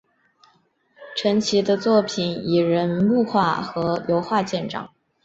[1.15, 4.89] 陈奇的作品以人物画和油画见长。